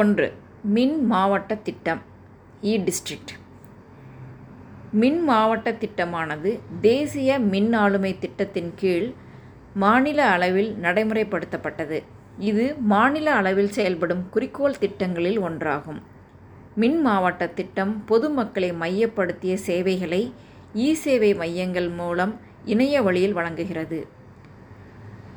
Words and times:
ஒன்று 0.00 0.26
மின் 0.74 0.96
மாவட்ட 1.10 1.52
திட்டம் 1.66 2.00
e 2.62 2.70
இ 2.70 2.72
டிஸ்ட்ரிக்ட் 2.86 3.32
மின் 5.00 5.18
மாவட்ட 5.28 5.68
திட்டமானது 5.82 6.50
தேசிய 6.80 7.38
மின் 7.52 7.72
ஆளுமை 7.80 8.12
திட்டத்தின் 8.24 8.70
கீழ் 8.80 9.08
மாநில 9.84 10.18
அளவில் 10.34 10.70
நடைமுறைப்படுத்தப்பட்டது. 10.84 11.98
இது 12.50 12.66
மாநில 12.92 13.26
அளவில் 13.40 13.72
செயல்படும் 13.78 14.22
குறிக்கோள் 14.34 14.78
திட்டங்களில் 14.84 15.40
ஒன்றாகும். 15.48 16.00
மின் 16.82 17.00
மாவட்ட 17.06 17.48
திட்டம் 17.58 17.94
பொதுமக்களை 18.10 18.70
மையப்படுத்திய 18.82 19.56
சேவைகளை 19.68 20.22
இ 20.86 20.88
சேவை 21.04 21.32
மையங்கள் 21.42 21.90
மூலம் 22.00 22.34
இணைய 22.74 23.02
வழியில் 23.08 23.38
வழங்குகிறது. 23.40 24.00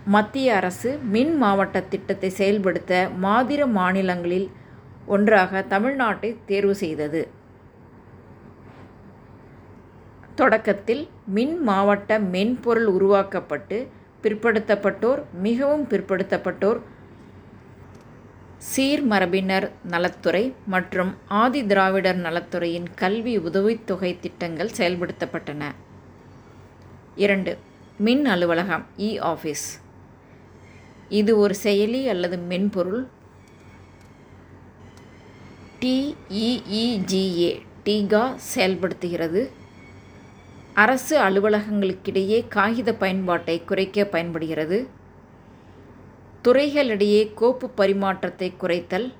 மத்திய 0.05 0.55
அரசு 0.55 0.99
மின் 1.13 1.33
மாவட்ட 1.37 1.81
திட்டத்தை 1.81 2.29
செயல்படுத்த 2.29 3.09
மாதிர 3.21 3.65
மாநிலங்களில் 3.65 4.49
ஒன்றாக 5.05 5.61
தமிழ்நாட்டை 5.69 6.35
தேர்வு 6.45 6.75
செய்தது. 6.75 7.27
தொடக்கத்தில் 10.35 11.07
மின் 11.25 11.57
மாவட்ட 11.63 12.19
மென்பொருள் 12.19 12.85
உருவாக்கப்பட்டு 12.85 13.87
பிற்படுத்தப்பட்டோர் 14.23 15.21
மிகவும் 15.45 15.85
பிற்படுத்தப்பட்டோர் 15.91 16.79
சீர்மரபினர் 18.71 19.71
நலத்துறை 19.93 20.53
மற்றும் 20.67 21.15
ஆதி 21.27 21.65
திராவிடர் 21.65 22.15
நலத்துறையின் 22.15 22.87
கல்வி 22.95 23.37
உதவித்தொகை 23.37 24.19
திட்டங்கள் 24.19 24.75
செயல்படுத்தப்பட்டன. 24.77 25.63
இரண்டு 27.15 27.57
மின் 27.97 28.25
அலுவலகம் 28.25 28.85
இ 28.97 29.19
ஆஃபீஸ் 29.19 29.65
இது 31.19 31.37
ஒரு 31.37 31.55
செயலி 31.63 32.05
அல்லது 32.07 32.37
மென்பொருள். 32.37 33.07
டிஇஇஜிஏ 35.81 37.49
டீகா 37.85 38.21
செயல்படுத்துகிறது. 38.55 39.41
அரசு 40.73 41.19
அலுவலகங்களுக்கிடையே 41.19 42.47
காகித 42.47 42.93
பயன்பாட்டை 42.93 43.63
குறைக்க 43.63 44.05
பயன்படுகிறது. 44.05 44.87
துறைகளிடையே 46.43 47.31
கோப்பு 47.33 47.69
பரிமாற்றத்தை 47.77 48.49
குறைத்தல். 48.61 49.13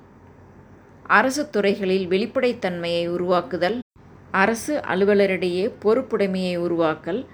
அரசு 1.18 1.50
துறைகளில் 1.50 2.06
வெளிப்படைத்தன்மையை 2.08 3.06
உருவாக்குதல். 3.06 3.78
அரசு 4.30 4.80
அலுவலரிடையே 4.88 5.66
பொறுப்புடைமையை 5.82 6.54
உருவாக்கல். 6.58 7.26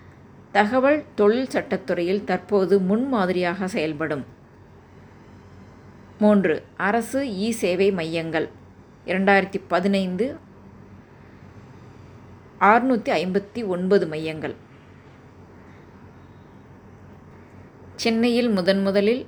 தகவல் 0.53 1.05
தொழில் 1.15 1.53
சட்டத்துறையில் 1.53 2.25
தற்போது 2.25 2.81
முன்மாதிரியாக 2.81 3.69
செயல்படும். 3.69 4.37
மூன்று. 6.19 6.63
அரசு 6.77 7.25
இ 7.25 7.51
சேவை 7.51 7.93
மையங்கள். 7.93 8.49
இரண்டாயிரத்தி 9.07 9.61
பதினைந்து 9.69 10.37
ஆறுநூற்றி 12.61 13.11
ஐம்பத்தி 13.11 13.67
ஒன்பது 13.67 14.07
மையங்கள். 14.07 14.55
சென்னையில் 17.97 18.49
முதன் 18.49 18.83
முதலில் 18.83 19.27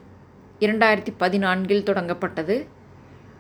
இரண்டாயிரத்தி 0.61 1.13
பதினான்கில் 1.19 1.83
தொடங்கப்பட்டது. 1.83 2.67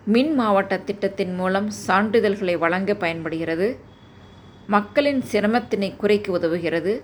மின் 0.05 0.35
மாவட்ட 0.35 0.79
திட்டத்தின் 0.79 1.35
மூலம் 1.35 1.71
சான்றிதழ்களை 1.87 2.59
வழங்க 2.59 2.95
பயன்படுகிறது. 2.95 3.79
மக்களின் 4.67 5.23
சிரமத்தினை 5.33 5.97
குறைக்க 5.97 6.39
உதவுகிறது. 6.39 7.03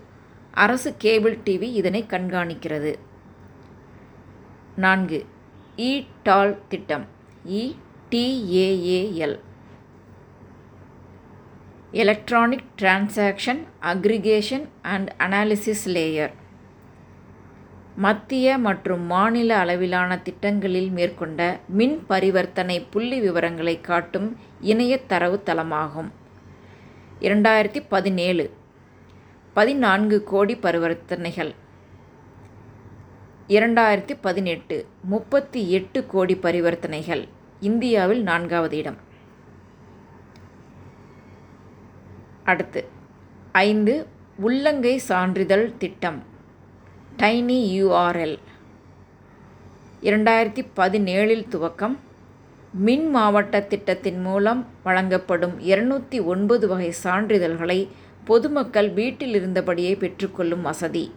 அரசு 0.50 0.94
கேபிள் 0.98 1.38
டிவி 1.44 1.62
இதனை 1.62 2.04
கண்காணிக்கிறது. 2.08 2.94
நான்கு. 4.76 5.24
இ 5.76 6.06
டால் 6.22 6.58
திட்டம். 6.68 7.06
E T A A L. 7.48 9.40
Electronic 11.90 12.64
transaction 12.78 13.60
aggregation 13.82 14.68
and 14.82 15.14
analysis 15.18 15.84
layer 15.86 16.30
மத்திய 17.96 18.58
மற்றும் 18.58 19.02
மாநில 19.02 19.58
அளவிலான 19.58 20.18
திட்டங்களில் 20.18 20.90
மேற்கொண்ட 20.90 21.60
மின் 21.68 22.04
பரிவர்த்தனை 22.08 22.86
புள்ளி 22.90 23.20
விவரங்களை 23.20 23.80
காட்டும் 23.80 24.36
இணைய 24.60 24.98
தரவு 24.98 25.42
தளமாகும். 25.46 26.10
இரண்டாயிரத்தி 27.20 27.84
பதினேழு. 27.88 28.50
பதினான்கு 29.52 30.24
கோடி 30.24 30.56
பரிவர்த்தனைகள். 30.56 31.54
இரண்டாயிரத்தி 33.48 34.14
பதினெட்டு 34.20 34.76
முப்பத்தி 35.02 35.70
எட்டு 35.70 36.06
கோடி 36.06 36.34
பரிவர்த்தனைகள். 36.34 37.28
இந்தியாவில் 37.60 38.22
நான்காவது 38.22 38.76
இடம். 38.76 38.96
அடுத்து 42.44 42.84
ஐந்து 43.52 44.06
உள்ளங்கை 44.38 44.98
சான்றிதழ் 44.98 45.70
திட்டம். 45.78 46.22
டைனி 47.16 47.58
யூஆர்எல் 47.76 48.38
இரண்டாயிரத்தி 50.00 50.64
பதினேழில் 50.76 51.46
துவக்கம். 51.54 51.96
மின் 52.72 53.10
மாவட்ட 53.10 53.60
திட்டத்தின் 53.60 54.20
மூலம் 54.20 54.66
வழங்கப்படும் 54.82 55.60
இருநூற்றி 55.60 56.20
ஒன்பது 56.20 56.68
வகை 56.68 56.92
சான்றிதழ்களை 57.04 57.88
பொதுமக்கள் 58.24 58.90
வீட்டில் 58.90 59.34
இருந்தபடியே 59.34 59.94
பெற்றுக்கொள்ளும் 59.96 60.62
வசதி. 60.62 61.12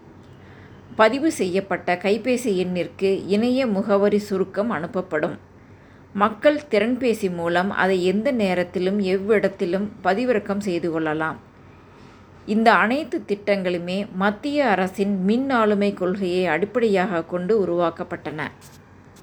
பதிவு 0.95 1.31
செய்யப்பட்ட 1.31 1.95
கைபேசி 1.95 2.55
எண்ணிற்கு 2.55 3.27
இணைய 3.27 3.67
முகவரி 3.67 4.17
சுருக்கம் 4.17 4.71
அனுப்பப்படும். 4.71 5.37
மக்கள் 6.13 6.61
திறன்பேசி 6.71 7.33
மூலம் 7.33 7.71
அதை 7.71 8.05
எந்த 8.05 8.31
நேரத்திலும் 8.31 8.99
எவ்விடத்திலும் 8.99 9.87
பதிவிறக்கம் 10.03 10.57
செய்து 10.57 10.91
கொள்ளலாம். 10.91 11.39
இந்த 12.45 12.73
அனைத்து 12.73 13.23
திட்டங்களுமே 13.27 14.11
மத்திய 14.11 14.67
அரசின் 14.67 15.23
மின் 15.23 15.49
ஆளுமை 15.49 15.93
கொள்கையை 15.93 16.45
அடிப்படையாக 16.45 17.23
கொண்டு 17.23 17.65
உருவாக்கப்பட்டன. 17.65 18.51